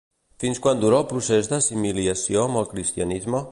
Fins 0.43 0.61
quan 0.63 0.79
dura 0.83 1.01
el 1.01 1.05
procés 1.11 1.51
d'assimilació 1.53 2.43
amb 2.47 2.63
el 2.65 2.69
cristianisme? 2.75 3.47